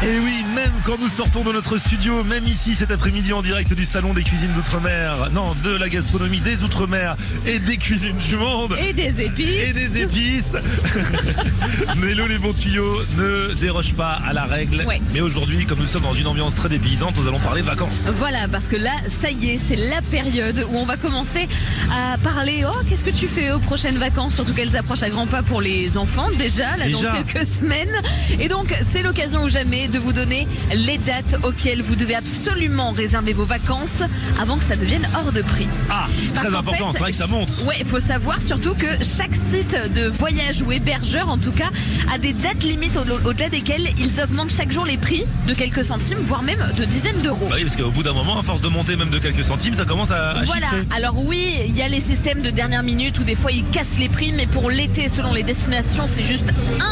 Et 0.00 0.16
oui, 0.20 0.44
même 0.54 0.70
quand 0.84 0.96
nous 1.00 1.08
sortons 1.08 1.42
de 1.42 1.50
notre 1.50 1.76
studio, 1.76 2.22
même 2.22 2.46
ici 2.46 2.76
cet 2.76 2.92
après-midi 2.92 3.32
en 3.32 3.42
direct 3.42 3.72
du 3.74 3.84
salon 3.84 4.14
des 4.14 4.22
cuisines 4.22 4.52
d'outre-mer, 4.52 5.28
non, 5.32 5.56
de 5.64 5.70
la 5.70 5.88
gastronomie 5.88 6.38
des 6.38 6.62
outre-mer 6.62 7.16
et 7.46 7.58
des 7.58 7.76
cuisines 7.78 8.16
du 8.16 8.36
monde. 8.36 8.76
et 8.80 8.92
des 8.92 9.20
épices. 9.22 9.68
Et 9.68 9.72
des 9.72 10.02
épices. 10.02 10.54
Nélo 11.96 12.28
les 12.28 12.38
bons 12.38 12.52
tuyaux 12.52 12.96
ne 13.16 13.54
déroge 13.54 13.94
pas 13.94 14.20
à 14.24 14.32
la 14.32 14.44
règle. 14.44 14.84
Ouais. 14.86 15.00
Mais 15.12 15.20
aujourd'hui, 15.20 15.66
comme 15.66 15.80
nous 15.80 15.86
sommes 15.86 16.02
dans 16.02 16.14
une 16.14 16.28
ambiance 16.28 16.54
très 16.54 16.68
dépaysante, 16.68 17.16
nous 17.16 17.26
allons 17.26 17.40
parler 17.40 17.62
vacances. 17.62 18.06
Voilà, 18.18 18.46
parce 18.46 18.68
que 18.68 18.76
là, 18.76 18.92
ça 19.20 19.30
y 19.30 19.50
est, 19.50 19.58
c'est 19.58 19.74
la 19.76 20.00
période 20.00 20.64
où 20.70 20.76
on 20.76 20.84
va 20.86 20.96
commencer 20.96 21.48
à 21.92 22.16
parler. 22.18 22.64
Oh, 22.64 22.76
qu'est-ce 22.88 23.04
que 23.04 23.10
tu 23.10 23.26
fais 23.26 23.50
aux 23.50 23.58
prochaines 23.58 23.98
vacances? 23.98 24.36
Surtout 24.36 24.54
qu'elles 24.54 24.76
approchent 24.76 25.02
à 25.02 25.10
grands 25.10 25.26
pas 25.26 25.42
pour 25.42 25.60
les 25.60 25.98
enfants 25.98 26.30
déjà, 26.38 26.76
là 26.76 26.84
Déjà. 26.84 27.10
dans 27.12 27.22
quelques 27.24 27.46
semaines. 27.48 27.90
Et 28.38 28.46
donc, 28.46 28.72
c'est 28.88 29.02
l'occasion 29.02 29.42
ou 29.42 29.48
jamais 29.48 29.87
de 29.90 29.98
vous 29.98 30.12
donner 30.12 30.46
les 30.74 30.98
dates 30.98 31.36
auxquelles 31.42 31.82
vous 31.82 31.96
devez 31.96 32.14
absolument 32.14 32.92
réserver 32.92 33.32
vos 33.32 33.44
vacances 33.44 34.02
avant 34.40 34.56
que 34.58 34.64
ça 34.64 34.76
devienne 34.76 35.06
hors 35.14 35.32
de 35.32 35.42
prix. 35.42 35.66
Ah, 35.90 36.06
c'est 36.24 36.34
très 36.34 36.54
important, 36.54 36.90
c'est 36.92 36.98
vrai 36.98 37.10
que 37.12 37.16
ça 37.16 37.26
monte. 37.26 37.50
Ouais, 37.66 37.76
il 37.80 37.86
faut 37.86 38.00
savoir 38.00 38.40
surtout 38.42 38.74
que 38.74 38.86
chaque 39.02 39.34
site 39.50 39.76
de 39.94 40.08
voyage 40.08 40.62
ou 40.62 40.72
hébergeur, 40.72 41.28
en 41.28 41.38
tout 41.38 41.52
cas, 41.52 41.70
a 42.12 42.18
des 42.18 42.32
dates 42.32 42.62
limites 42.64 42.96
au- 42.96 43.28
au-delà 43.28 43.48
desquelles 43.48 43.88
ils 43.98 44.20
augmentent 44.22 44.52
chaque 44.52 44.72
jour 44.72 44.84
les 44.84 44.96
prix 44.96 45.24
de 45.46 45.54
quelques 45.54 45.84
centimes, 45.84 46.18
voire 46.26 46.42
même 46.42 46.64
de 46.76 46.84
dizaines 46.84 47.20
d'euros. 47.22 47.46
Bah 47.48 47.56
oui, 47.56 47.62
parce 47.64 47.76
qu'au 47.76 47.90
bout 47.90 48.02
d'un 48.02 48.12
moment, 48.12 48.38
à 48.38 48.42
force 48.42 48.60
de 48.60 48.68
monter 48.68 48.96
même 48.96 49.10
de 49.10 49.18
quelques 49.18 49.44
centimes, 49.44 49.74
ça 49.74 49.84
commence 49.84 50.10
à, 50.10 50.30
à 50.30 50.44
Voilà. 50.44 50.68
chiffrer. 50.68 50.86
Alors 50.96 51.18
oui, 51.18 51.54
il 51.66 51.76
y 51.76 51.82
a 51.82 51.88
les 51.88 52.00
systèmes 52.00 52.42
de 52.42 52.50
dernière 52.50 52.82
minute 52.82 53.18
où 53.18 53.24
des 53.24 53.34
fois 53.36 53.52
ils 53.52 53.64
cassent 53.70 53.98
les 53.98 54.08
prix, 54.08 54.32
mais 54.32 54.46
pour 54.46 54.70
l'été, 54.70 55.08
selon 55.08 55.32
les 55.32 55.42
destinations, 55.42 56.04
c'est 56.06 56.22
juste 56.24 56.44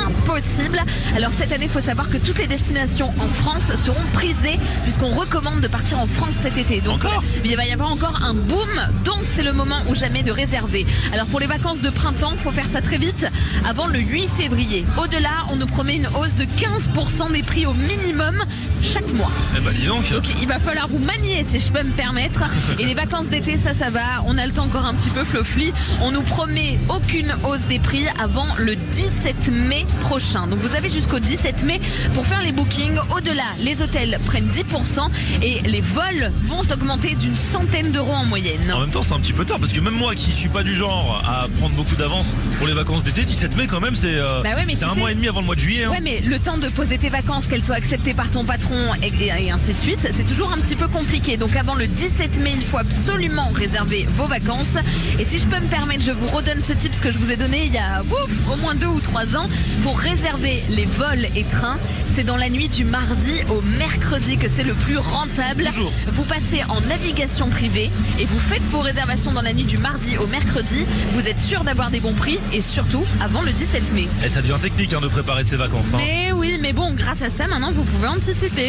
impossible. 0.05 0.81
Alors 1.17 1.31
cette 1.33 1.53
année, 1.53 1.65
il 1.67 1.71
faut 1.71 1.81
savoir 1.81 2.09
que 2.11 2.17
toutes 2.19 2.39
les 2.39 2.47
destinations 2.47 2.86
en 3.03 3.29
France 3.29 3.73
seront 3.85 4.07
prisées 4.13 4.59
puisqu'on 4.85 5.11
recommande 5.11 5.61
de 5.61 5.67
partir 5.67 5.99
en 5.99 6.07
France 6.07 6.35
cet 6.41 6.57
été. 6.57 6.81
Donc 6.81 7.05
Encore 7.05 7.25
il 7.45 7.57
va 7.57 7.67
y 7.67 7.73
avoir 7.73 7.91
encore 7.91 8.23
un 8.23 8.33
boom, 8.33 8.69
donc 9.05 9.23
c'est 9.35 9.43
le 9.43 9.53
moment 9.53 9.81
ou 9.89 9.95
jamais 9.95 10.23
de 10.23 10.31
réserver. 10.31 10.87
Alors 11.13 11.27
pour 11.27 11.41
les 11.41 11.47
vacances 11.47 11.81
de 11.81 11.91
printemps, 11.91 12.35
faut 12.37 12.53
faire 12.53 12.67
ça 12.67 12.81
très 12.81 12.99
vite 12.99 13.27
avant 13.65 13.89
le 13.89 13.99
8 13.99 14.29
février. 14.29 14.85
Au-delà, 14.99 15.47
on 15.51 15.57
nous 15.57 15.67
promet 15.67 15.97
une 15.97 16.07
hausse 16.09 16.37
de 16.37 16.45
15% 16.45 17.33
des 17.33 17.43
prix 17.43 17.67
au 17.67 17.75
minimum 17.75 18.37
chaque 18.83 19.13
mois. 19.15 19.31
Eh 19.57 19.61
bah 19.61 19.73
dis 19.75 19.87
donc. 19.87 20.09
Donc 20.11 20.25
il 20.41 20.47
va 20.47 20.59
falloir 20.59 20.87
vous 20.87 20.99
manier 20.99 21.45
si 21.47 21.59
je 21.59 21.73
peux 21.73 21.83
me 21.83 21.93
permettre. 21.93 22.45
Et 22.79 22.85
les 22.85 22.95
vacances 22.95 23.29
d'été, 23.29 23.57
ça, 23.57 23.75
ça 23.75 23.91
va. 23.91 24.23
On 24.27 24.39
a 24.39 24.47
le 24.47 24.53
temps 24.53 24.65
encore 24.65 24.87
un 24.87 24.95
petit 24.95 25.11
peu 25.11 25.25
flofli. 25.25 25.73
On 26.03 26.13
nous 26.13 26.23
promet 26.23 26.79
aucune 26.89 27.35
hausse 27.45 27.67
des 27.69 27.81
prix 27.81 28.05
avant 28.23 28.47
le 28.59 28.77
17 28.77 29.49
mai 29.49 29.87
prochain. 30.01 30.47
Donc 30.47 30.61
vous 30.61 30.75
avez 30.77 30.89
jusqu'au 30.89 31.19
17 31.19 31.65
mai 31.65 31.81
pour 32.15 32.25
faire 32.25 32.43
les 32.43 32.53
bookings. 32.53 32.76
Au-delà, 32.77 33.43
les 33.61 33.81
hôtels 33.81 34.19
prennent 34.27 34.51
10% 34.51 35.09
et 35.43 35.61
les 35.67 35.81
vols 35.81 36.31
vont 36.43 36.61
augmenter 36.61 37.15
d'une 37.15 37.35
centaine 37.35 37.91
d'euros 37.91 38.13
en 38.13 38.27
moyenne. 38.27 38.71
En 38.71 38.81
même 38.81 38.91
temps, 38.91 39.01
c'est 39.01 39.15
un 39.15 39.19
petit 39.21 39.33
peu 39.33 39.47
tard 39.47 39.59
parce 39.59 39.73
que 39.73 39.81
même 39.81 39.95
moi 39.95 40.15
qui 40.15 40.31
suis 40.31 40.51
pas 40.51 40.63
du 40.63 40.75
genre 40.75 41.25
à 41.27 41.49
prendre 41.59 41.75
beaucoup 41.75 41.97
d'avance 41.97 42.35
pour 42.59 42.67
les 42.67 42.75
vacances 42.75 43.03
d'été, 43.03 43.25
17 43.25 43.57
mai 43.57 43.67
quand 43.67 43.81
même, 43.81 43.95
c'est 43.95 44.17
euh, 44.17 44.43
Bah 44.43 44.51
ouais, 44.57 44.71
un 44.71 44.77
sais- 44.95 45.01
mois 45.01 45.11
et 45.11 45.15
demi 45.15 45.27
avant 45.27 45.41
le 45.41 45.47
mois 45.47 45.55
de 45.55 45.61
juillet. 45.61 45.85
hein. 45.85 45.91
Ouais, 45.91 46.01
mais 46.03 46.21
le 46.21 46.39
temps 46.39 46.59
de 46.59 46.69
poser 46.69 46.99
tes 46.99 47.09
vacances, 47.09 47.47
qu'elles 47.47 47.65
soient 47.65 47.77
acceptées 47.77 48.13
par 48.13 48.31
ton 48.31 48.45
patron 48.45 48.93
et, 49.03 49.07
et- 49.07 49.47
et 49.47 49.51
ainsi 49.51 49.73
de 49.73 49.79
suite, 49.79 50.11
c'est 50.15 50.27
toujours 50.27 50.53
un 50.53 50.59
petit 50.59 50.77
peu 50.77 50.89
compliqué. 50.89 51.39
Donc 51.39 51.57
avant 51.57 51.75
le 51.77 51.87
17 51.87 52.39
mai, 52.41 52.53
il 52.57 52.63
faut 52.63 52.79
absolument 52.79 53.51
réserver 53.55 54.07
vos 54.17 54.27
vacances. 54.29 54.75
Et 55.19 55.25
si 55.25 55.39
je 55.39 55.47
peux 55.47 55.61
me 55.61 55.69
permettre, 55.69 56.05
je 56.05 56.13
vous 56.13 56.27
redonne 56.27 56.61
ce 56.61 56.75
tips 56.75 57.01
que 57.01 57.11
je 57.11 57.17
vous 57.17 57.31
ai 57.31 57.37
donné 57.37 57.65
il 57.67 57.73
y 57.73 57.79
a 57.79 58.03
ouf, 58.03 58.33
au 58.53 58.57
moins 58.57 58.75
deux 58.75 58.87
ou 58.89 59.01
trois 59.01 59.35
ans 59.35 59.49
pour 59.83 59.99
réserver 59.99 60.63
les 60.69 60.85
vols 60.85 61.27
et 61.35 61.45
trains. 61.45 61.79
C'est 62.17 62.25
dans 62.25 62.39
la 62.39 62.49
nuit 62.49 62.71
du 62.71 62.87
mardi 62.87 63.43
au 63.51 63.61
mercredi 63.61 64.39
que 64.39 64.49
c'est 64.49 64.63
le 64.63 64.73
plus 64.73 64.97
rentable. 64.97 65.69
Vous 66.07 66.25
passez 66.25 66.63
en 66.67 66.81
navigation 66.81 67.51
privée 67.51 67.91
et 68.19 68.25
vous 68.25 68.39
faites 68.39 68.63
vos 68.71 68.81
réservations 68.81 69.33
dans 69.33 69.43
la 69.43 69.53
nuit 69.53 69.65
du 69.65 69.77
mardi 69.77 70.17
au 70.17 70.27
mercredi. 70.27 70.87
Vous 71.13 71.29
êtes 71.29 71.39
sûr 71.39 71.63
d'avoir 71.63 71.91
des 71.91 72.01
bons 72.01 72.15
prix 72.15 72.39
et 72.55 72.63
surtout 72.63 73.05
avant 73.21 73.43
le 73.43 73.53
17 73.53 73.93
mai. 73.93 74.09
Et 74.25 74.31
ça 74.31 74.41
devient 74.41 74.57
technique 74.59 74.95
hein, 74.95 75.01
de 75.01 75.09
préparer 75.09 75.45
ses 75.45 75.57
vacances. 75.57 75.93
hein. 75.93 75.99
Mais 75.99 76.33
oui, 76.33 76.57
mais 76.59 76.73
bon, 76.73 76.95
grâce 76.95 77.21
à 77.21 77.29
ça, 77.29 77.49
maintenant, 77.49 77.71
vous 77.71 77.85
pouvez 77.85 78.09
anticiper. 78.09 78.65